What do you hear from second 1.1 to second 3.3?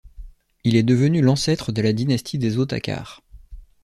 l'ancêtre de la dynastie des Otakars.